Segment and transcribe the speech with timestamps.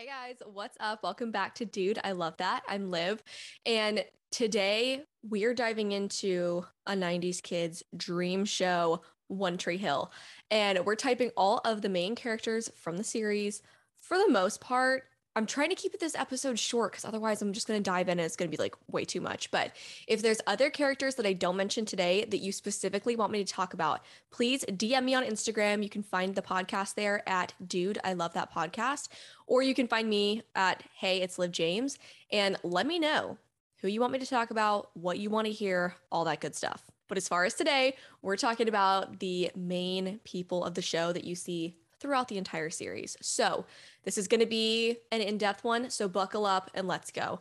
[0.00, 1.02] Hey guys, what's up?
[1.02, 2.62] Welcome back to Dude, I Love That.
[2.66, 3.22] I'm Liv.
[3.66, 10.10] And today we're diving into a 90s kids dream show, One Tree Hill.
[10.50, 13.60] And we're typing all of the main characters from the series.
[14.00, 15.02] For the most part,
[15.40, 18.18] I'm trying to keep this episode short because otherwise I'm just going to dive in
[18.18, 19.50] and it's going to be like way too much.
[19.50, 19.74] But
[20.06, 23.50] if there's other characters that I don't mention today that you specifically want me to
[23.50, 25.82] talk about, please DM me on Instagram.
[25.82, 29.08] You can find the podcast there at Dude, I Love That Podcast.
[29.46, 31.98] Or you can find me at Hey, it's Liv James
[32.30, 33.38] and let me know
[33.78, 36.54] who you want me to talk about, what you want to hear, all that good
[36.54, 36.82] stuff.
[37.08, 41.24] But as far as today, we're talking about the main people of the show that
[41.24, 43.16] you see throughout the entire series.
[43.20, 43.66] So,
[44.04, 45.90] this is going to be an in depth one.
[45.90, 47.40] So, buckle up and let's go.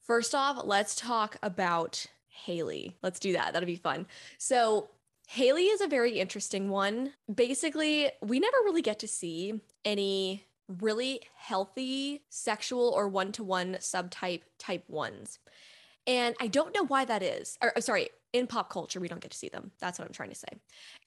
[0.00, 2.96] First off, let's talk about Haley.
[3.02, 3.52] Let's do that.
[3.52, 4.06] That'll be fun.
[4.38, 4.90] So,
[5.28, 7.12] Haley is a very interesting one.
[7.32, 10.46] Basically, we never really get to see any
[10.80, 15.38] really healthy sexual or one to one subtype type ones.
[16.06, 17.58] And I don't know why that is.
[17.60, 19.70] Or, oh, sorry, in pop culture, we don't get to see them.
[19.78, 20.48] That's what I'm trying to say.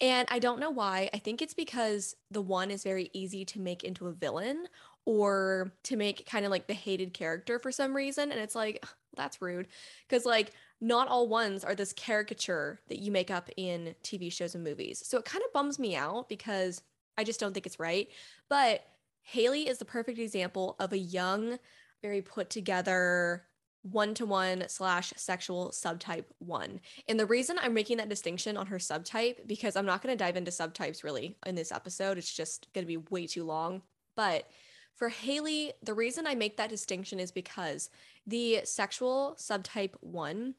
[0.01, 1.09] And I don't know why.
[1.13, 4.67] I think it's because the one is very easy to make into a villain
[5.05, 8.31] or to make kind of like the hated character for some reason.
[8.31, 8.85] And it's like,
[9.15, 9.67] that's rude.
[10.07, 14.55] Because, like, not all ones are this caricature that you make up in TV shows
[14.55, 15.01] and movies.
[15.05, 16.81] So it kind of bums me out because
[17.17, 18.07] I just don't think it's right.
[18.49, 18.85] But
[19.21, 21.57] Haley is the perfect example of a young,
[22.01, 23.43] very put together,
[23.91, 26.79] one to one slash sexual subtype one.
[27.07, 30.23] And the reason I'm making that distinction on her subtype, because I'm not going to
[30.23, 33.81] dive into subtypes really in this episode, it's just going to be way too long.
[34.15, 34.49] But
[34.95, 37.89] for Haley, the reason I make that distinction is because
[38.27, 40.55] the sexual subtype one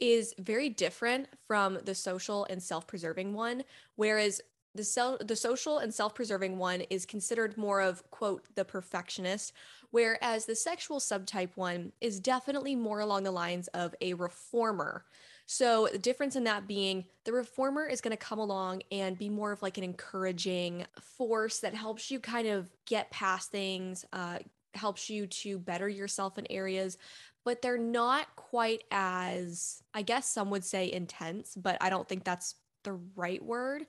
[0.00, 3.62] is very different from the social and self preserving one,
[3.96, 4.40] whereas
[4.74, 9.52] the cell the social and self-preserving one is considered more of quote the perfectionist
[9.92, 15.04] whereas the sexual subtype one is definitely more along the lines of a reformer.
[15.46, 19.28] So, the difference in that being the reformer is going to come along and be
[19.28, 24.38] more of like an encouraging force that helps you kind of get past things, uh,
[24.74, 26.96] helps you to better yourself in areas,
[27.44, 32.24] but they're not quite as, I guess some would say intense, but I don't think
[32.24, 33.86] that's the right word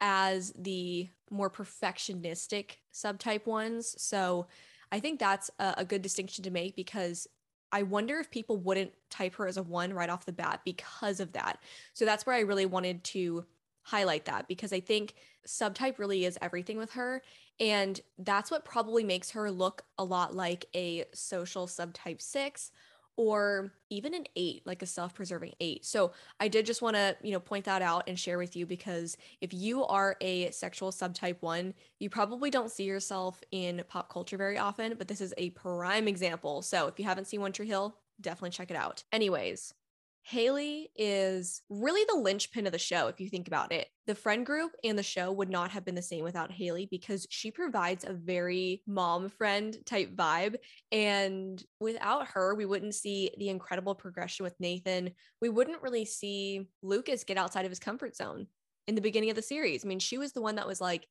[0.00, 3.94] as the more perfectionistic subtype ones.
[3.98, 4.46] So,
[4.92, 7.26] I think that's a, a good distinction to make because
[7.72, 11.20] I wonder if people wouldn't type her as a one right off the bat because
[11.20, 11.60] of that.
[11.92, 13.44] So that's where I really wanted to
[13.82, 15.14] highlight that because I think
[15.46, 17.22] subtype really is everything with her.
[17.58, 22.72] And that's what probably makes her look a lot like a social subtype six
[23.20, 25.84] or even an eight, like a self preserving eight.
[25.84, 28.64] So I did just want to, you know, point that out and share with you
[28.64, 34.10] because if you are a sexual subtype one, you probably don't see yourself in pop
[34.10, 36.62] culture very often, but this is a prime example.
[36.62, 39.04] So if you haven't seen One Tree Hill, definitely check it out.
[39.12, 39.74] Anyways,
[40.22, 43.88] Haley is really the linchpin of the show, if you think about it.
[44.06, 47.26] The friend group and the show would not have been the same without Haley because
[47.30, 50.56] she provides a very mom friend type vibe.
[50.92, 55.10] And without her, we wouldn't see the incredible progression with Nathan.
[55.40, 58.46] We wouldn't really see Lucas get outside of his comfort zone
[58.86, 59.84] in the beginning of the series.
[59.84, 61.06] I mean, she was the one that was like,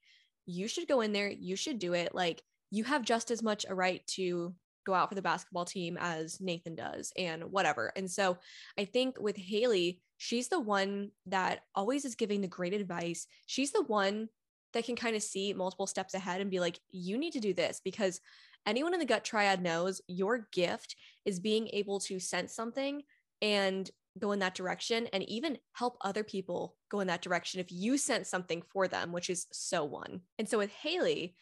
[0.46, 2.14] you should go in there, you should do it.
[2.16, 2.42] Like,
[2.72, 4.54] you have just as much a right to
[4.90, 7.92] go out for the basketball team as Nathan does and whatever.
[7.96, 8.38] And so
[8.78, 13.28] I think with Haley, she's the one that always is giving the great advice.
[13.46, 14.30] She's the one
[14.74, 17.54] that can kind of see multiple steps ahead and be like, you need to do
[17.54, 18.20] this because
[18.66, 20.96] anyone in the gut triad knows your gift
[21.26, 23.04] is being able to sense something
[23.42, 27.72] and go in that direction and even help other people go in that direction if
[27.72, 30.22] you sense something for them, which is so one.
[30.40, 31.36] And so with Haley,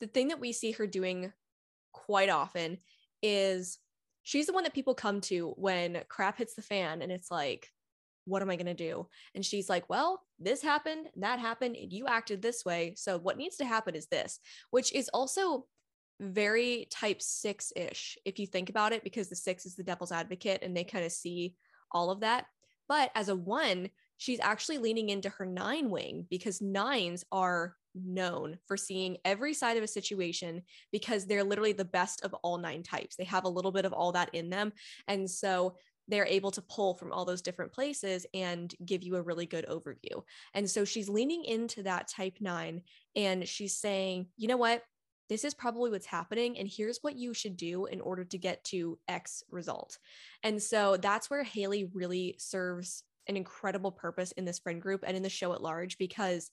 [0.00, 1.32] the thing that we see her doing
[1.92, 2.78] quite often
[3.22, 3.78] is
[4.22, 7.68] she's the one that people come to when crap hits the fan and it's like
[8.26, 9.08] what am i going to do?
[9.34, 13.36] And she's like well this happened that happened and you acted this way so what
[13.36, 14.38] needs to happen is this
[14.70, 15.66] which is also
[16.20, 20.62] very type 6ish if you think about it because the 6 is the devil's advocate
[20.62, 21.56] and they kind of see
[21.92, 22.46] all of that.
[22.88, 23.88] But as a 1
[24.18, 29.76] she's actually leaning into her 9 wing because 9s are known for seeing every side
[29.76, 33.16] of a situation because they're literally the best of all nine types.
[33.16, 34.72] They have a little bit of all that in them.
[35.08, 35.76] And so
[36.08, 39.66] they're able to pull from all those different places and give you a really good
[39.66, 40.22] overview.
[40.54, 42.82] And so she's leaning into that type nine
[43.14, 44.82] and she's saying, you know what?
[45.28, 46.58] This is probably what's happening.
[46.58, 49.96] And here's what you should do in order to get to X result.
[50.42, 55.16] And so that's where Haley really serves an incredible purpose in this friend group and
[55.16, 56.50] in the show at large because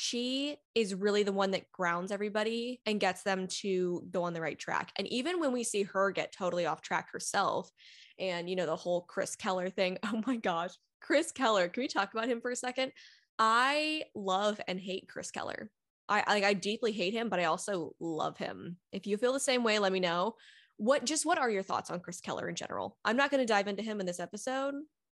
[0.00, 4.40] she is really the one that grounds everybody and gets them to go on the
[4.40, 4.92] right track.
[4.94, 7.68] And even when we see her get totally off track herself,
[8.16, 11.88] and you know, the whole Chris Keller thing, oh my gosh, Chris Keller, can we
[11.88, 12.92] talk about him for a second?
[13.40, 15.68] I love and hate Chris Keller.
[16.08, 18.76] I, I, I deeply hate him, but I also love him.
[18.92, 20.36] If you feel the same way, let me know.
[20.76, 22.96] What just what are your thoughts on Chris Keller in general?
[23.04, 24.74] I'm not going to dive into him in this episode,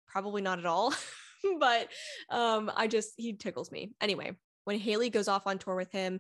[0.07, 0.91] probably not at all.
[1.59, 1.87] but
[2.31, 3.91] um, I just he tickles me.
[4.01, 6.19] Anyway, when Haley goes off on tour with him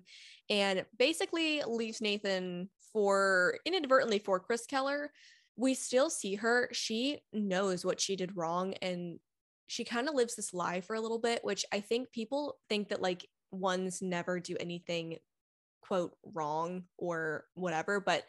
[0.49, 5.11] and basically leaves Nathan for inadvertently for Chris Keller,
[5.55, 6.69] we still see her.
[6.71, 9.19] She knows what she did wrong and
[9.67, 12.89] she kind of lives this lie for a little bit, which I think people think
[12.89, 15.17] that like ones never do anything
[15.81, 18.25] quote wrong or whatever, but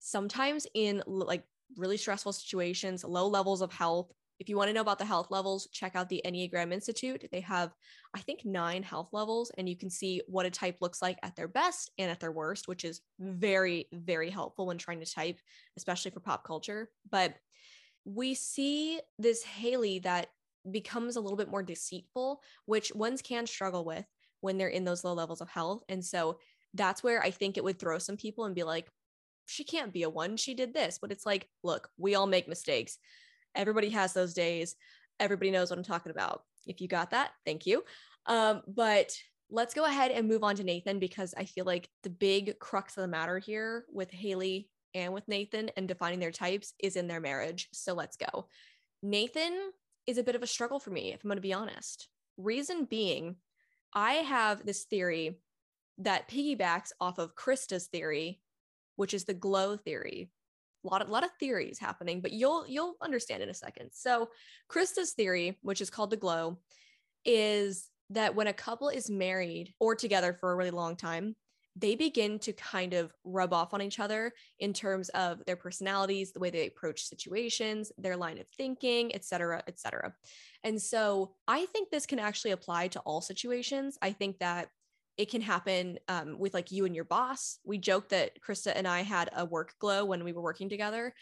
[0.00, 1.44] sometimes in like
[1.76, 5.30] really stressful situations, low levels of health, if you want to know about the health
[5.30, 7.28] levels, check out the Enneagram Institute.
[7.30, 7.72] They have,
[8.16, 11.36] I think, nine health levels, and you can see what a type looks like at
[11.36, 15.38] their best and at their worst, which is very, very helpful when trying to type,
[15.76, 16.88] especially for pop culture.
[17.10, 17.34] But
[18.06, 20.28] we see this Haley that
[20.70, 24.06] becomes a little bit more deceitful, which ones can struggle with
[24.40, 25.82] when they're in those low levels of health.
[25.90, 26.38] And so
[26.72, 28.88] that's where I think it would throw some people and be like,
[29.44, 30.38] she can't be a one.
[30.38, 30.98] She did this.
[31.00, 32.96] But it's like, look, we all make mistakes.
[33.54, 34.76] Everybody has those days.
[35.18, 36.42] Everybody knows what I'm talking about.
[36.66, 37.84] If you got that, thank you.
[38.26, 39.12] Um, but
[39.50, 42.96] let's go ahead and move on to Nathan because I feel like the big crux
[42.96, 47.08] of the matter here with Haley and with Nathan and defining their types is in
[47.08, 47.68] their marriage.
[47.72, 48.48] So let's go.
[49.02, 49.70] Nathan
[50.06, 52.08] is a bit of a struggle for me, if I'm going to be honest.
[52.36, 53.36] Reason being,
[53.94, 55.38] I have this theory
[55.98, 58.40] that piggybacks off of Krista's theory,
[58.96, 60.30] which is the glow theory
[60.84, 63.90] a lot of lot of theories happening, but you'll you'll understand in a second.
[63.92, 64.28] So,
[64.70, 66.58] Krista's theory, which is called the glow,
[67.24, 71.36] is that when a couple is married or together for a really long time,
[71.76, 76.32] they begin to kind of rub off on each other in terms of their personalities,
[76.32, 80.12] the way they approach situations, their line of thinking, et cetera, et cetera.
[80.64, 83.96] And so I think this can actually apply to all situations.
[84.02, 84.68] I think that
[85.20, 87.58] it can happen um, with like you and your boss.
[87.62, 91.12] We joke that Krista and I had a work glow when we were working together.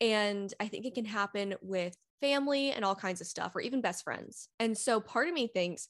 [0.00, 3.82] And I think it can happen with family and all kinds of stuff, or even
[3.82, 4.48] best friends.
[4.58, 5.88] And so part of me thinks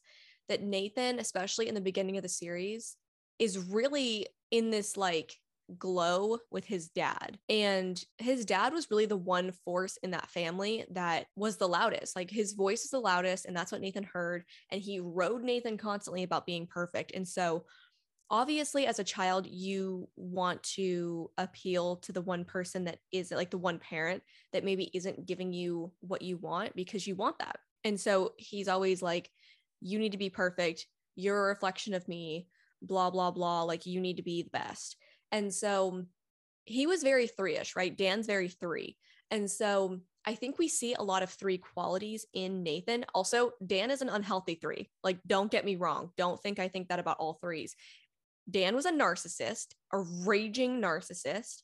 [0.48, 2.96] that Nathan, especially in the beginning of the series,
[3.38, 5.38] is really in this like
[5.78, 7.38] glow with his dad.
[7.48, 12.16] And his dad was really the one force in that family that was the loudest.
[12.16, 14.44] Like his voice was the loudest, and that's what Nathan heard.
[14.70, 17.12] And he rode Nathan constantly about being perfect.
[17.14, 17.64] And so,
[18.30, 23.50] obviously, as a child, you want to appeal to the one person that is like
[23.50, 24.22] the one parent
[24.52, 27.58] that maybe isn't giving you what you want because you want that.
[27.84, 29.30] And so, he's always like,
[29.80, 30.86] You need to be perfect.
[31.14, 32.48] You're a reflection of me
[32.84, 34.96] blah blah blah like you need to be the best
[35.32, 36.04] and so
[36.64, 37.96] he was very three ish, right?
[37.96, 38.96] Dan's very three.
[39.30, 43.04] And so I think we see a lot of three qualities in Nathan.
[43.14, 44.90] Also, Dan is an unhealthy three.
[45.02, 46.10] Like, don't get me wrong.
[46.16, 47.74] Don't think I think that about all threes.
[48.48, 51.62] Dan was a narcissist, a raging narcissist,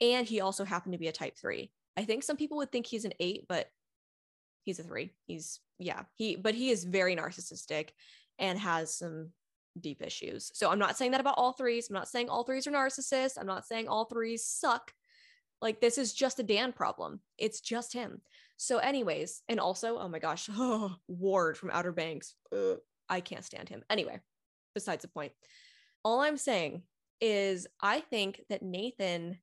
[0.00, 1.70] and he also happened to be a type three.
[1.96, 3.68] I think some people would think he's an eight, but
[4.64, 5.12] he's a three.
[5.26, 7.90] He's, yeah, he, but he is very narcissistic
[8.38, 9.30] and has some
[9.80, 10.50] deep issues.
[10.54, 11.88] So I'm not saying that about all threes.
[11.88, 13.38] I'm not saying all threes are narcissists.
[13.38, 14.92] I'm not saying all threes suck.
[15.60, 17.20] Like this is just a Dan problem.
[17.38, 18.20] It's just him.
[18.56, 22.34] So, anyways, and also, oh my gosh, oh, Ward from Outer Banks.
[22.52, 23.82] Ugh, I can't stand him.
[23.90, 24.20] Anyway,
[24.74, 25.32] besides the point.
[26.04, 26.82] All I'm saying
[27.20, 29.38] is I think that Nathan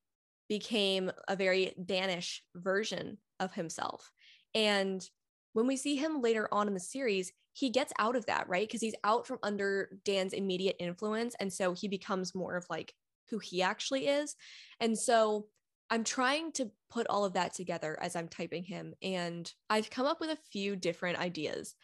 [0.49, 4.11] became a very Danish version of himself.
[4.55, 5.07] And
[5.53, 8.65] when we see him later on in the series, he gets out of that, right?
[8.65, 11.35] Because he's out from under Dan's immediate influence.
[11.41, 12.93] And so he becomes more of like
[13.29, 14.37] who he actually is.
[14.79, 15.47] And so
[15.89, 18.93] I'm trying to put all of that together as I'm typing him.
[19.01, 21.75] And I've come up with a few different ideas.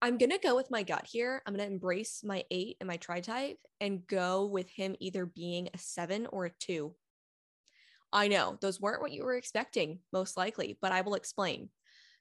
[0.00, 1.42] I'm going to go with my gut here.
[1.44, 5.26] I'm going to embrace my eight and my tri type and go with him either
[5.26, 6.94] being a seven or a two.
[8.12, 11.68] I know those weren't what you were expecting, most likely, but I will explain.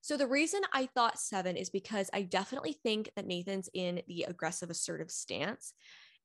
[0.02, 4.24] So the reason I thought seven is because I definitely think that Nathan's in the
[4.28, 5.74] aggressive, assertive stance.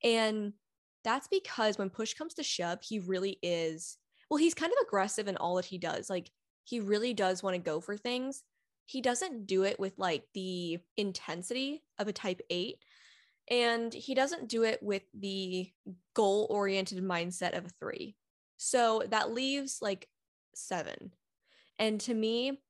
[0.05, 0.53] And
[1.05, 3.97] that's because when push comes to shove, he really is,
[4.31, 6.09] well, he's kind of aggressive in all that he does.
[6.09, 6.31] Like
[6.65, 8.43] he really does want to go for things.
[8.87, 12.77] He doesn't do it with like the intensity of a type eight.
[13.51, 15.71] And he doesn't do it with the
[16.15, 18.17] goal oriented mindset of a three.
[18.59, 20.09] So that leaves like
[20.55, 21.13] seven.
[21.79, 22.61] And to me,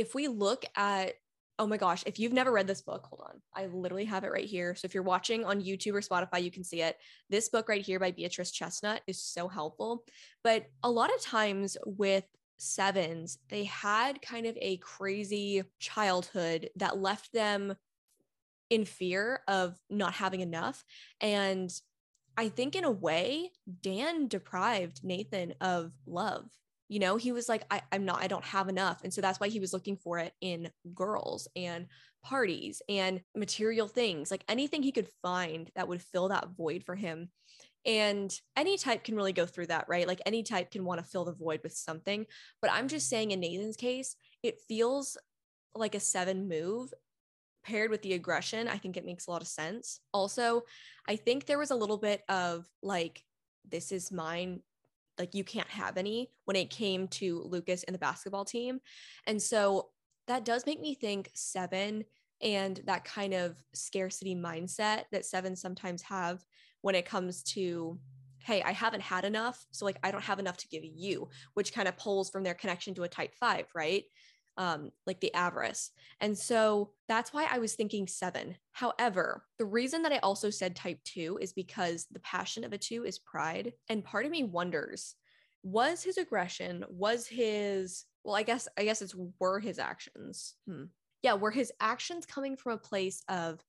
[0.00, 1.14] if we look at
[1.58, 3.38] oh my gosh, if you've never read this book, hold on.
[3.54, 4.74] I literally have it right here.
[4.74, 6.96] So if you're watching on YouTube or Spotify, you can see it.
[7.28, 10.04] This book right here by Beatrice Chestnut is so helpful.
[10.42, 12.24] But a lot of times with
[12.56, 17.74] sevens, they had kind of a crazy childhood that left them
[18.70, 20.82] in fear of not having enough.
[21.20, 21.70] And
[22.38, 23.50] I think in a way,
[23.82, 26.46] Dan deprived Nathan of love.
[26.90, 29.02] You know, he was like, I, i'm not, I don't have enough.
[29.04, 31.86] And so that's why he was looking for it in girls and
[32.22, 36.96] parties and material things, like anything he could find that would fill that void for
[36.96, 37.30] him.
[37.86, 40.06] And any type can really go through that, right?
[40.06, 42.26] Like any type can want to fill the void with something.
[42.60, 45.16] But I'm just saying, in Nathan's case, it feels
[45.74, 46.92] like a seven move
[47.62, 50.00] paired with the aggression, I think it makes a lot of sense.
[50.12, 50.62] Also,
[51.08, 53.22] I think there was a little bit of like,
[53.68, 54.60] this is mine,
[55.20, 58.80] like you can't have any when it came to Lucas and the basketball team.
[59.26, 59.90] And so
[60.26, 62.04] that does make me think seven
[62.42, 66.44] and that kind of scarcity mindset that seven sometimes have
[66.80, 67.98] when it comes to
[68.42, 71.74] hey i haven't had enough so like i don't have enough to give you which
[71.74, 74.04] kind of pulls from their connection to a type five right
[74.56, 75.90] um, like the avarice.
[76.20, 78.56] And so that's why I was thinking seven.
[78.72, 82.78] However, the reason that I also said type two is because the passion of a
[82.78, 83.72] two is pride.
[83.88, 85.14] And part of me wonders
[85.62, 90.54] was his aggression, was his, well, I guess, I guess it's were his actions.
[90.68, 90.84] Hmm.
[91.22, 93.60] Yeah, were his actions coming from a place of,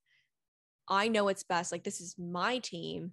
[0.88, 3.12] I know it's best, like this is my team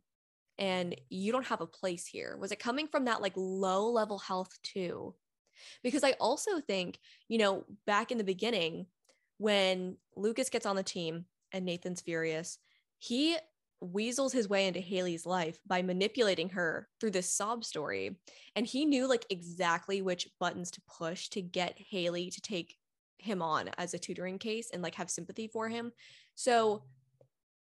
[0.57, 2.37] and you don't have a place here?
[2.39, 5.15] Was it coming from that like low level health too?
[5.83, 8.87] Because I also think, you know, back in the beginning,
[9.37, 12.57] when Lucas gets on the team and Nathan's furious,
[12.97, 13.37] he
[13.81, 18.17] weasels his way into Haley's life by manipulating her through this sob story.
[18.55, 22.75] And he knew like exactly which buttons to push to get Haley to take
[23.17, 25.91] him on as a tutoring case and like have sympathy for him.
[26.35, 26.83] So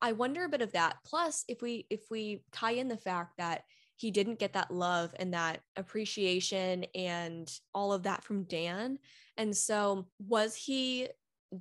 [0.01, 0.97] I wonder a bit of that.
[1.05, 3.63] Plus, if we if we tie in the fact that
[3.95, 8.99] he didn't get that love and that appreciation and all of that from Dan.
[9.37, 11.07] And so, was he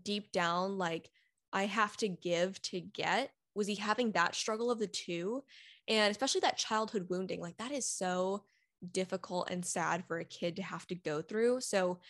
[0.02, 1.10] deep down like,
[1.52, 3.30] I have to give to get?
[3.54, 5.44] Was he having that struggle of the two?
[5.88, 8.44] And especially that childhood wounding, like, that is so
[8.90, 11.60] difficult and sad for a kid to have to go through.
[11.60, 12.00] So,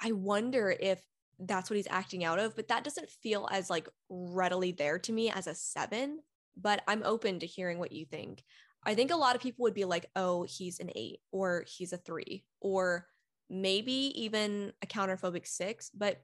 [0.00, 1.04] I wonder if
[1.38, 5.12] that's what he's acting out of, but that doesn't feel as like readily there to
[5.12, 6.20] me as a seven.
[6.56, 8.44] But I'm open to hearing what you think.
[8.86, 11.92] I think a lot of people would be like, oh, he's an eight or he's
[11.92, 13.06] a three or
[13.48, 15.90] maybe even a counterphobic six.
[15.90, 16.22] But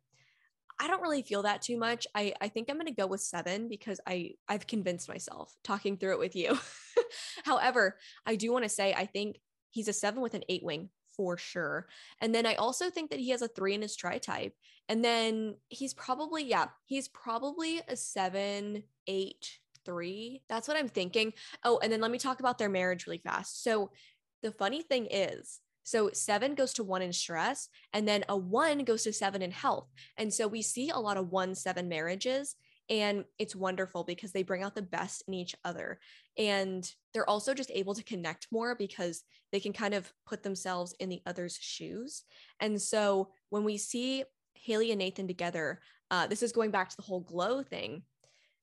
[0.78, 2.06] I don't really feel that too much.
[2.14, 5.96] I, I think I'm going to go with seven because I, I've convinced myself talking
[5.96, 6.58] through it with you.
[7.44, 10.88] However, I do want to say, I think he's a seven with an eight wing
[11.14, 11.86] for sure.
[12.22, 14.54] And then I also think that he has a three in his tri type.
[14.88, 20.42] And then he's probably, yeah, he's probably a seven, eight, three.
[20.48, 21.32] That's what I'm thinking.
[21.64, 23.62] Oh, and then let me talk about their marriage really fast.
[23.62, 23.90] So
[24.42, 28.84] the funny thing is, so seven goes to one in stress, and then a one
[28.84, 29.88] goes to seven in health.
[30.16, 32.56] And so we see a lot of one seven marriages.
[32.88, 36.00] And it's wonderful because they bring out the best in each other.
[36.36, 39.22] And they're also just able to connect more because
[39.52, 42.24] they can kind of put themselves in the other's shoes.
[42.58, 46.96] And so when we see Haley and Nathan together, uh, this is going back to
[46.96, 48.02] the whole glow thing.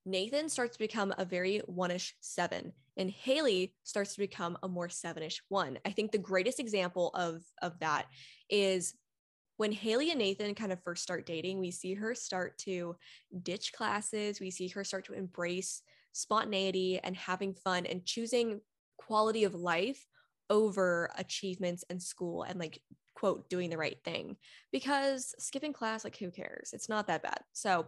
[0.08, 4.88] Nathan starts to become a very one-ish seven, and Haley starts to become a more
[4.88, 5.78] seven-ish one.
[5.86, 8.06] I think the greatest example of of that
[8.50, 8.96] is
[9.58, 12.96] when Haley and Nathan kind of first start dating, we see her start to
[13.44, 14.40] ditch classes.
[14.40, 15.82] We see her start to embrace
[16.14, 18.62] spontaneity and having fun and choosing
[18.98, 20.08] quality of life
[20.50, 22.82] over achievements and school and like
[23.18, 24.38] quote doing the right thing
[24.72, 26.70] because skipping class like who cares?
[26.72, 27.40] It's not that bad.
[27.54, 27.88] So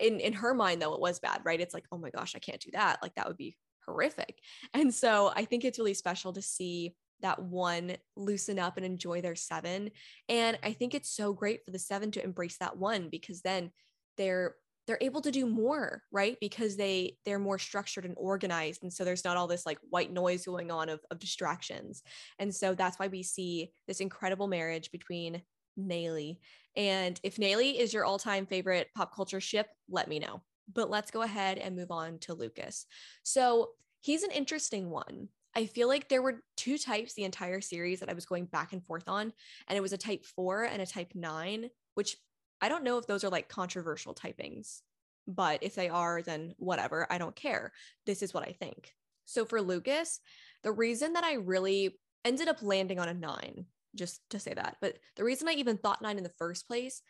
[0.00, 1.60] in in her mind though it was bad right?
[1.60, 3.02] It's like oh my gosh i can't do that.
[3.02, 4.38] Like that would be horrific.
[4.74, 9.20] And so i think it's really special to see that one loosen up and enjoy
[9.20, 9.90] their seven.
[10.28, 13.70] And i think it's so great for the seven to embrace that one because then
[14.16, 14.54] they're
[14.86, 19.04] they're able to do more right because they they're more structured and organized and so
[19.04, 22.02] there's not all this like white noise going on of, of distractions
[22.38, 25.42] and so that's why we see this incredible marriage between
[25.78, 26.38] Naley.
[26.76, 30.42] And if Naley is your all-time favorite pop culture ship, let me know.
[30.72, 32.86] But let's go ahead and move on to Lucas.
[33.22, 33.70] So
[34.00, 35.28] he's an interesting one.
[35.54, 38.72] I feel like there were two types the entire series that I was going back
[38.72, 39.32] and forth on,
[39.68, 42.16] and it was a type four and a type nine, which
[42.62, 44.80] I don't know if those are like controversial typings,
[45.26, 47.06] but if they are, then whatever.
[47.10, 47.72] I don't care.
[48.06, 48.92] This is what I think.
[49.24, 50.20] So for Lucas,
[50.62, 54.76] the reason that I really ended up landing on a nine, just to say that,
[54.80, 57.02] but the reason I even thought nine in the first place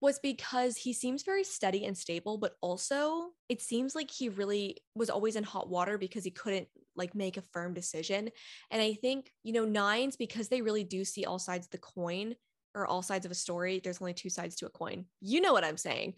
[0.00, 4.76] was because he seems very steady and stable, but also it seems like he really
[4.94, 8.28] was always in hot water because he couldn't like make a firm decision.
[8.70, 11.78] And I think, you know, nines, because they really do see all sides of the
[11.78, 12.34] coin
[12.74, 15.04] or all sides of a story, there's only two sides to a coin.
[15.20, 16.14] You know what I'm saying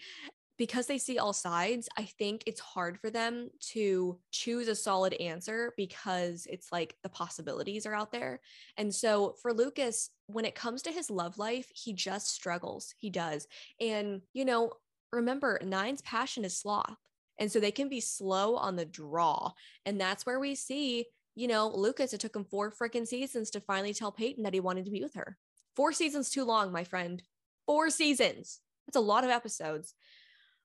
[0.58, 5.14] because they see all sides, I think it's hard for them to choose a solid
[5.14, 8.40] answer because it's like the possibilities are out there.
[8.76, 12.94] And so for Lucas, when it comes to his love life, he just struggles.
[12.98, 13.46] He does.
[13.80, 14.72] And, you know,
[15.12, 16.96] remember, Nine's passion is sloth.
[17.38, 19.52] And so they can be slow on the draw.
[19.84, 23.60] And that's where we see, you know, Lucas, it took him four freaking seasons to
[23.60, 25.36] finally tell Peyton that he wanted to be with her.
[25.76, 27.22] Four seasons too long, my friend.
[27.66, 28.60] Four seasons.
[28.86, 29.94] That's a lot of episodes.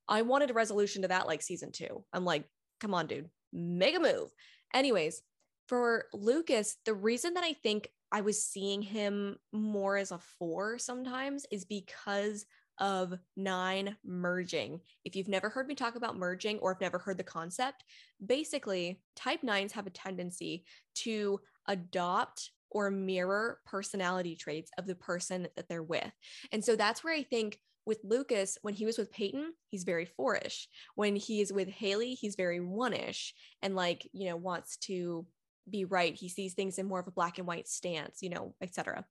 [0.07, 2.03] I wanted a resolution to that like season two.
[2.13, 2.45] I'm like,
[2.79, 4.31] come on, dude, make a move.
[4.73, 5.21] Anyways,
[5.67, 10.77] for Lucas, the reason that I think I was seeing him more as a four
[10.77, 12.45] sometimes is because
[12.77, 14.81] of nine merging.
[15.05, 17.83] If you've never heard me talk about merging or have never heard the concept,
[18.25, 20.65] basically, type nines have a tendency
[20.95, 26.11] to adopt or mirror personality traits of the person that they're with.
[26.51, 30.05] And so that's where I think with Lucas, when he was with Peyton, he's very
[30.05, 30.67] fourish.
[30.95, 35.25] When he's with Haley, he's very one-ish and like, you know, wants to
[35.69, 36.13] be right.
[36.13, 39.05] He sees things in more of a black and white stance, you know, etc.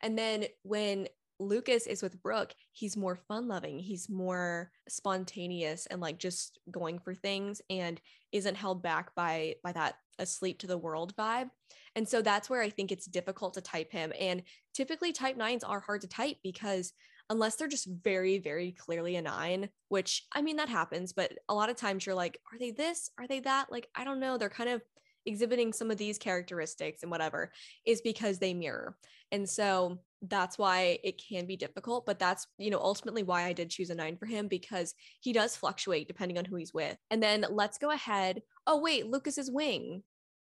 [0.00, 1.08] And then when
[1.42, 3.78] Lucas is with Brooke, he's more fun loving.
[3.78, 8.00] He's more spontaneous and like just going for things and
[8.32, 11.50] isn't held back by by that asleep to the world vibe.
[11.94, 14.12] And so that's where I think it's difficult to type him.
[14.18, 14.42] And
[14.74, 16.92] typically type nines are hard to type because
[17.30, 21.54] unless they're just very, very clearly a nine, which I mean, that happens, but a
[21.54, 23.10] lot of times you're like, are they this?
[23.18, 23.70] Are they that?
[23.70, 24.36] Like, I don't know.
[24.36, 24.82] They're kind of
[25.24, 27.52] exhibiting some of these characteristics and whatever
[27.86, 28.96] is because they mirror.
[29.30, 32.06] And so that's why it can be difficult.
[32.06, 35.32] But that's, you know, ultimately why I did choose a nine for him because he
[35.32, 36.96] does fluctuate depending on who he's with.
[37.10, 38.42] And then let's go ahead.
[38.66, 40.02] Oh, wait, Lucas's wing.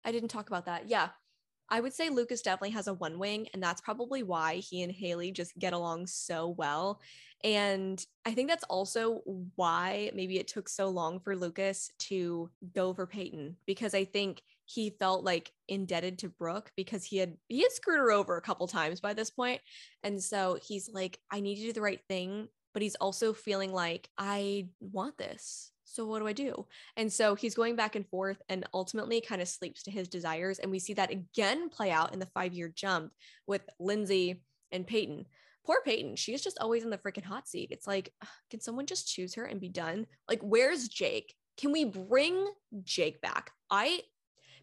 [0.03, 0.89] I didn't talk about that.
[0.89, 1.09] Yeah.
[1.69, 4.91] I would say Lucas definitely has a one wing, and that's probably why he and
[4.91, 6.99] Haley just get along so well.
[7.45, 9.21] And I think that's also
[9.55, 14.41] why maybe it took so long for Lucas to go for Peyton because I think
[14.73, 18.41] he felt like indebted to Brooke because he had he had screwed her over a
[18.41, 19.61] couple times by this point.
[20.03, 23.73] And so he's like, I need to do the right thing, but he's also feeling
[23.73, 26.65] like I want this so what do I do?
[26.95, 30.59] And so he's going back and forth and ultimately kind of sleeps to his desires.
[30.59, 33.11] And we see that again play out in the five year jump
[33.45, 35.25] with Lindsey and Peyton.
[35.65, 37.69] Poor Peyton, she is just always in the freaking hot seat.
[37.71, 38.13] It's like,
[38.49, 40.07] can someone just choose her and be done?
[40.29, 41.35] Like, where's Jake?
[41.57, 42.47] Can we bring
[42.83, 43.51] Jake back?
[43.69, 44.01] I,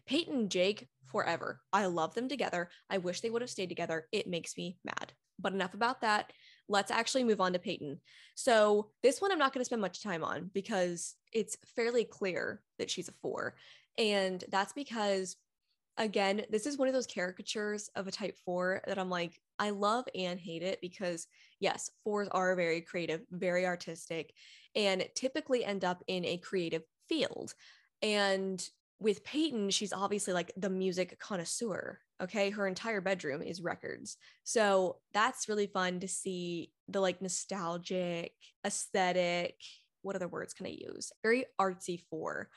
[0.09, 1.61] Peyton and Jake forever.
[1.71, 2.69] I love them together.
[2.89, 4.07] I wish they would have stayed together.
[4.11, 5.13] It makes me mad.
[5.39, 6.33] But enough about that
[6.69, 7.99] let's actually move on to Peyton.
[8.35, 12.61] So, this one I'm not going to spend much time on because it's fairly clear
[12.77, 13.55] that she's a four.
[13.97, 15.35] And that's because,
[15.97, 19.71] again, this is one of those caricatures of a type four that I'm like, I
[19.71, 21.27] love and hate it because,
[21.59, 24.31] yes, fours are very creative, very artistic,
[24.75, 27.53] and typically end up in a creative field.
[28.01, 28.65] And
[28.99, 31.99] with Peyton, she's obviously like the music connoisseur.
[32.21, 32.49] Okay.
[32.49, 34.17] Her entire bedroom is records.
[34.43, 38.33] So that's really fun to see the like nostalgic,
[38.65, 39.55] aesthetic.
[40.01, 41.11] What other words can I use?
[41.23, 42.49] Very artsy for.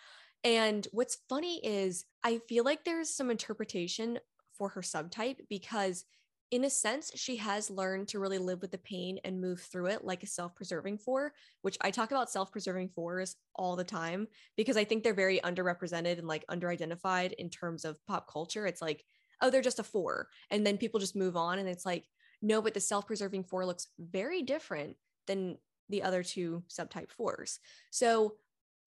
[0.45, 4.19] And what's funny is I feel like there's some interpretation
[4.59, 6.05] four her subtype because
[6.53, 9.87] in a sense, she has learned to really live with the pain and move through
[9.87, 13.83] it like a self preserving four, which I talk about self preserving fours all the
[13.83, 18.67] time because I think they're very underrepresented and like underidentified in terms of pop culture.
[18.67, 19.03] It's like,
[19.41, 20.29] oh, they're just a four.
[20.51, 21.59] And then people just move on.
[21.59, 22.05] And it's like,
[22.43, 25.57] no, but the self preserving four looks very different than
[25.89, 27.61] the other two subtype fours.
[27.91, 28.35] So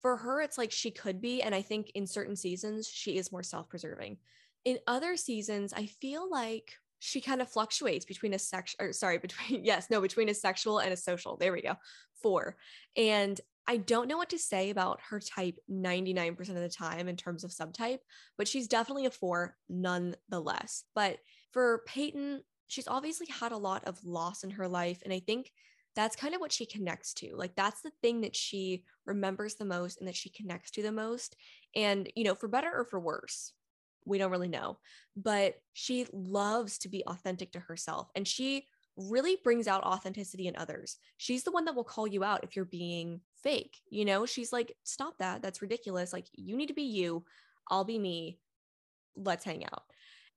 [0.04, 1.41] for her, it's like she could be.
[1.41, 4.17] And I think in certain seasons, she is more self preserving.
[4.65, 6.73] In other seasons, I feel like
[7.05, 10.79] she kind of fluctuates between a sex or sorry between yes no between a sexual
[10.79, 11.75] and a social there we go
[12.21, 12.57] four
[12.97, 17.15] and i don't know what to say about her type 99% of the time in
[17.15, 17.99] terms of subtype
[18.37, 21.19] but she's definitely a four nonetheless but
[21.51, 25.51] for peyton she's obviously had a lot of loss in her life and i think
[25.95, 29.65] that's kind of what she connects to like that's the thing that she remembers the
[29.65, 31.35] most and that she connects to the most
[31.75, 33.53] and you know for better or for worse
[34.05, 34.77] we don't really know,
[35.15, 38.65] but she loves to be authentic to herself and she
[38.97, 40.97] really brings out authenticity in others.
[41.17, 43.75] She's the one that will call you out if you're being fake.
[43.89, 45.41] You know, she's like, stop that.
[45.41, 46.13] That's ridiculous.
[46.13, 47.25] Like, you need to be you.
[47.69, 48.39] I'll be me.
[49.17, 49.83] Let's hang out.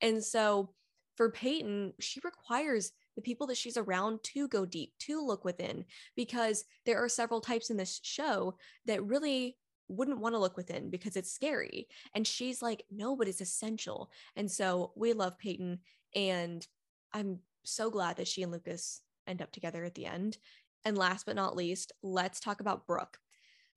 [0.00, 0.70] And so
[1.16, 5.84] for Peyton, she requires the people that she's around to go deep, to look within,
[6.16, 9.56] because there are several types in this show that really
[9.88, 11.88] wouldn't want to look within because it's scary.
[12.14, 14.10] And she's like, no, but it's essential.
[14.36, 15.80] And so we love Peyton.
[16.14, 16.66] And
[17.12, 20.38] I'm so glad that she and Lucas end up together at the end.
[20.84, 23.18] And last but not least, let's talk about Brooke.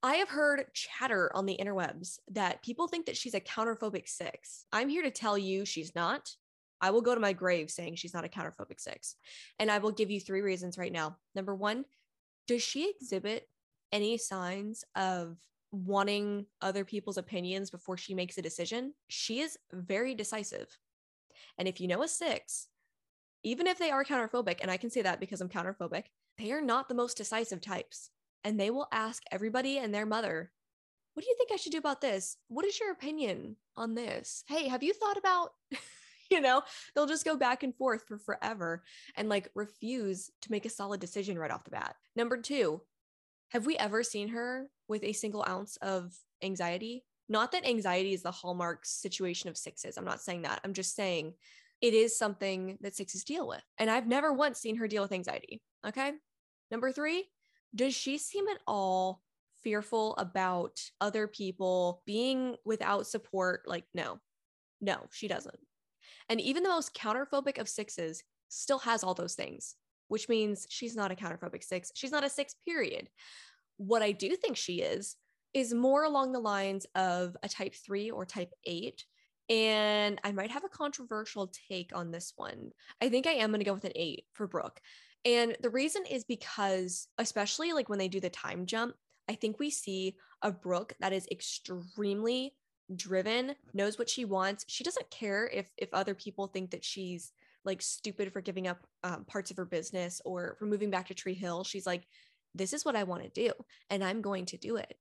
[0.02, 4.64] I have heard chatter on the interwebs that people think that she's a counterphobic six.
[4.72, 6.30] I'm here to tell you she's not.
[6.80, 9.14] I will go to my grave saying she's not a counterphobic six.
[9.60, 11.18] And I will give you three reasons right now.
[11.36, 11.84] Number one,
[12.48, 13.48] does she exhibit
[13.92, 15.36] any signs of
[15.72, 18.94] wanting other people's opinions before she makes a decision?
[19.08, 20.78] She is very decisive.
[21.58, 22.68] And if you know a six,
[23.42, 26.04] even if they are counterphobic, and I can say that because I'm counterphobic,
[26.38, 28.10] they are not the most decisive types.
[28.44, 30.52] And they will ask everybody and their mother,
[31.14, 32.36] What do you think I should do about this?
[32.48, 34.44] What is your opinion on this?
[34.48, 35.50] Hey, have you thought about,
[36.30, 36.62] you know,
[36.94, 38.82] they'll just go back and forth for forever
[39.16, 41.94] and like refuse to make a solid decision right off the bat.
[42.16, 42.80] Number two,
[43.50, 47.04] have we ever seen her with a single ounce of anxiety?
[47.28, 49.96] Not that anxiety is the hallmark situation of sixes.
[49.96, 50.60] I'm not saying that.
[50.62, 51.32] I'm just saying
[51.80, 53.62] it is something that sixes deal with.
[53.78, 55.62] And I've never once seen her deal with anxiety.
[55.86, 56.12] Okay.
[56.70, 57.24] Number three,
[57.74, 59.22] does she seem at all
[59.62, 63.62] fearful about other people being without support?
[63.66, 64.18] Like, no,
[64.80, 65.58] no, she doesn't.
[66.28, 69.76] And even the most counterphobic of sixes still has all those things,
[70.08, 71.90] which means she's not a counterphobic six.
[71.94, 73.08] She's not a six, period.
[73.86, 75.16] What I do think she is,
[75.54, 79.04] is more along the lines of a type three or type eight,
[79.48, 82.70] and I might have a controversial take on this one.
[83.00, 84.80] I think I am going to go with an eight for Brooke.
[85.24, 88.94] And the reason is because, especially like when they do the time jump,
[89.28, 92.54] I think we see a Brooke that is extremely
[92.94, 94.64] driven, knows what she wants.
[94.68, 97.32] She doesn't care if if other people think that she's
[97.64, 101.14] like stupid for giving up um, parts of her business or for moving back to
[101.14, 101.62] Tree Hill.
[101.62, 102.04] She's like,
[102.54, 103.52] this is what I want to do,
[103.90, 104.94] and I'm going to do it.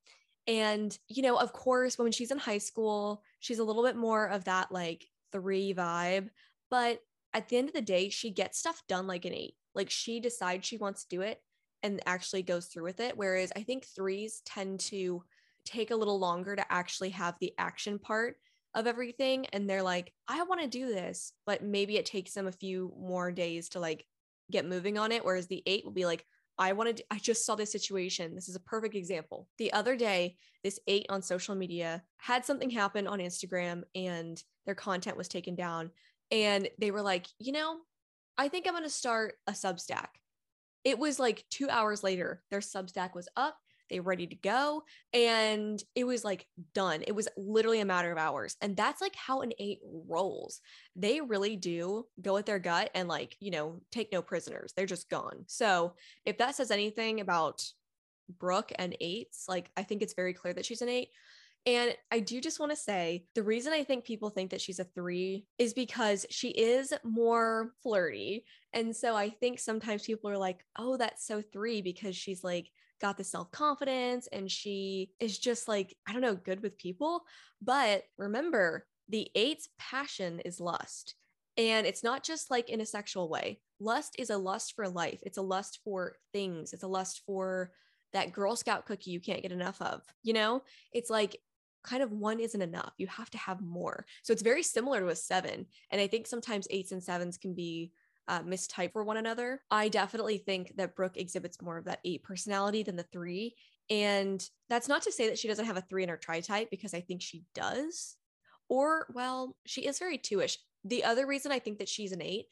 [0.48, 4.26] And, you know, of course, when she's in high school, she's a little bit more
[4.28, 6.30] of that like three vibe.
[6.70, 7.00] But
[7.34, 9.54] at the end of the day, she gets stuff done like an eight.
[9.76, 11.42] Like she decides she wants to do it
[11.84, 13.18] and actually goes through with it.
[13.18, 15.24] Whereas I think threes tend to
[15.66, 18.36] take a little longer to actually have the action part
[18.74, 19.46] of everything.
[19.48, 22.94] And they're like, I want to do this, but maybe it takes them a few
[22.98, 24.06] more days to like
[24.50, 25.24] get moving on it.
[25.24, 26.26] Whereas the eight will be like,
[26.58, 28.36] I wanted, I just saw this situation.
[28.36, 29.48] This is a perfect example.
[29.58, 34.76] The other day, this eight on social media had something happen on Instagram and their
[34.76, 35.92] content was taken down.
[36.30, 37.78] And they were like, you know,
[38.38, 40.08] I think I'm going to start a Substack.
[40.84, 43.58] It was like two hours later, their Substack was up
[43.92, 47.04] they ready to go and it was like done.
[47.06, 50.62] It was literally a matter of hours and that's like how an eight rolls.
[50.96, 54.74] They really do go with their gut and like you know take no prisoners.
[54.76, 55.44] They're just gone.
[55.48, 55.94] So
[56.26, 57.64] if that says anything about
[58.40, 61.10] brooke and eights like i think it's very clear that she's an eight.
[61.66, 64.80] And I do just want to say the reason I think people think that she's
[64.80, 68.46] a three is because she is more flirty.
[68.74, 72.72] And so I think sometimes people are like, oh, that's so three because she's like
[73.02, 77.24] got the self confidence and she is just like, I don't know, good with people.
[77.62, 81.16] But remember, the eight's passion is lust.
[81.58, 83.60] And it's not just like in a sexual way.
[83.80, 87.72] Lust is a lust for life, it's a lust for things, it's a lust for
[88.14, 90.02] that Girl Scout cookie you can't get enough of.
[90.24, 91.38] You know, it's like
[91.84, 92.94] kind of one isn't enough.
[92.98, 94.06] You have to have more.
[94.24, 95.66] So it's very similar to a seven.
[95.90, 97.92] And I think sometimes eights and sevens can be
[98.32, 99.62] uh, mistype for one another.
[99.70, 103.56] I definitely think that Brooke exhibits more of that eight personality than the three.
[103.90, 106.70] And that's not to say that she doesn't have a three in her tri type
[106.72, 108.16] because I think she does.
[108.70, 110.58] Or, well, she is very two ish.
[110.86, 112.46] The other reason I think that she's an eight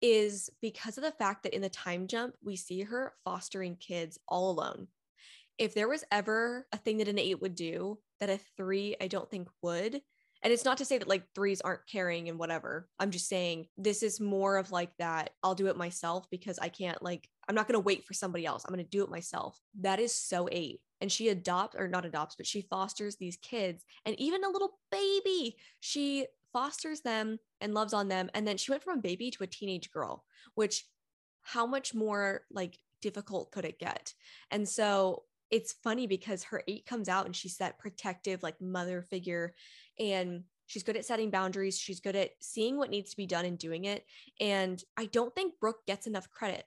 [0.00, 4.16] is because of the fact that in the time jump, we see her fostering kids
[4.28, 4.86] all alone.
[5.58, 9.08] If there was ever a thing that an eight would do that a three I
[9.08, 10.02] don't think would,
[10.42, 12.88] and it's not to say that like threes aren't caring and whatever.
[12.98, 16.68] I'm just saying this is more of like that I'll do it myself because I
[16.68, 18.64] can't like I'm not going to wait for somebody else.
[18.64, 19.60] I'm going to do it myself.
[19.80, 20.80] That is so eight.
[21.00, 24.78] And she adopts or not adopts, but she fosters these kids and even a little
[24.92, 25.56] baby.
[25.80, 28.30] She fosters them and loves on them.
[28.34, 30.24] And then she went from a baby to a teenage girl,
[30.54, 30.84] which
[31.42, 34.14] how much more like difficult could it get?
[34.50, 39.02] And so it's funny because her eight comes out and she's that protective like mother
[39.02, 39.54] figure
[40.00, 41.78] and she's good at setting boundaries.
[41.78, 44.04] She's good at seeing what needs to be done and doing it.
[44.40, 46.64] And i don't think brooke gets enough credit.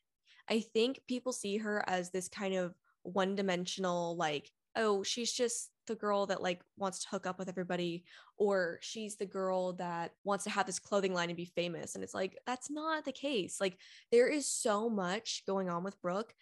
[0.49, 5.69] I think people see her as this kind of one dimensional like oh she's just
[5.87, 8.05] the girl that like wants to hook up with everybody
[8.37, 11.95] or she's the girl that wants to have this clothing line and be famous.
[11.95, 13.59] And it's like that's not the case.
[13.59, 13.77] Like
[14.11, 16.33] there is so much going on with brooke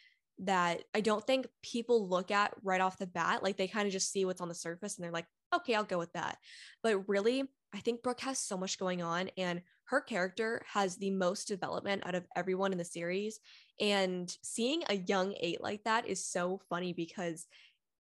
[0.44, 3.44] that i don't think people look at right off the bat.
[3.44, 5.84] Like they kind of just see what's on the surface and they're like okay i'll
[5.84, 6.38] go with that
[6.84, 11.12] but really i think brooke has so much going on and her character has the
[11.12, 13.40] most development out of everyone in the series
[13.80, 17.48] and seeing a young eight like that is so funny because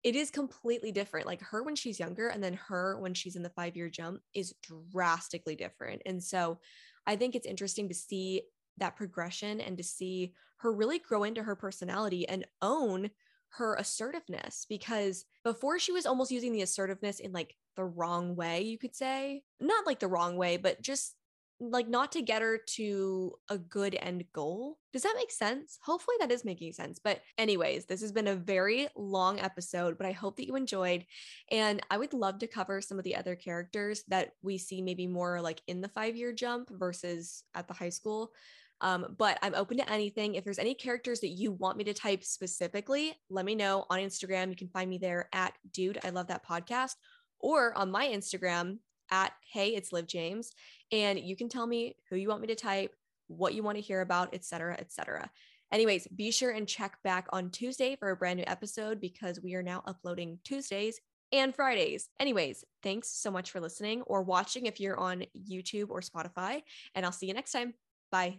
[0.04, 1.26] it is completely different.
[1.26, 4.20] Like her when she's younger and then her when she's in the five year jump
[4.34, 4.54] is
[4.92, 6.02] drastically different.
[6.06, 6.58] And so
[7.06, 8.42] I think it's interesting to see
[8.78, 13.10] that progression and to see her really grow into her personality and own
[13.50, 18.62] her assertiveness because before she was almost using the assertiveness in like the wrong way,
[18.62, 21.14] you could say, not like the wrong way, but just
[21.60, 24.78] like not to get her to a good end goal.
[24.92, 25.78] Does that make sense?
[25.82, 27.00] Hopefully that is making sense.
[27.02, 31.04] But anyways, this has been a very long episode, but I hope that you enjoyed
[31.50, 35.08] and I would love to cover some of the other characters that we see maybe
[35.08, 38.32] more like in the 5-year jump versus at the high school.
[38.80, 40.34] Um, but I'm open to anything.
[40.34, 43.98] If there's any characters that you want me to type specifically, let me know on
[43.98, 44.50] Instagram.
[44.50, 46.94] You can find me there at dude, I love that podcast,
[47.40, 48.78] or on my Instagram,
[49.10, 50.52] at hey it's liv james
[50.92, 52.94] and you can tell me who you want me to type
[53.28, 55.30] what you want to hear about etc etc
[55.72, 59.54] anyways be sure and check back on tuesday for a brand new episode because we
[59.54, 61.00] are now uploading tuesdays
[61.32, 66.00] and fridays anyways thanks so much for listening or watching if you're on youtube or
[66.00, 66.62] spotify
[66.94, 67.74] and i'll see you next time
[68.10, 68.38] bye